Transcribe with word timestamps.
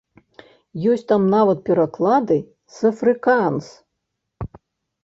Ёсць 0.93 1.05
там 1.11 1.27
нават 1.35 1.61
пераклады 1.67 2.37
з 2.79 2.93
афрыкаанс. 2.93 3.65